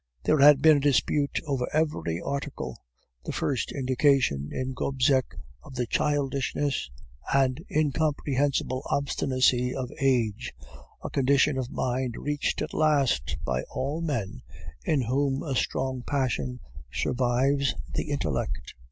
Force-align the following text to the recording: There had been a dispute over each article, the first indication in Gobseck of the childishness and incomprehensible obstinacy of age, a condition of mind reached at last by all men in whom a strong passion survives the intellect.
There 0.23 0.39
had 0.39 0.63
been 0.63 0.77
a 0.77 0.79
dispute 0.79 1.39
over 1.45 1.67
each 1.69 2.21
article, 2.25 2.75
the 3.23 3.31
first 3.31 3.71
indication 3.71 4.49
in 4.51 4.73
Gobseck 4.73 5.35
of 5.61 5.75
the 5.75 5.85
childishness 5.85 6.89
and 7.31 7.63
incomprehensible 7.69 8.81
obstinacy 8.89 9.75
of 9.75 9.91
age, 9.99 10.55
a 11.03 11.11
condition 11.11 11.59
of 11.59 11.69
mind 11.69 12.15
reached 12.17 12.63
at 12.63 12.73
last 12.73 13.37
by 13.45 13.61
all 13.69 14.01
men 14.01 14.41
in 14.83 15.01
whom 15.03 15.43
a 15.43 15.53
strong 15.55 16.01
passion 16.01 16.61
survives 16.91 17.75
the 17.93 18.05
intellect. 18.09 18.73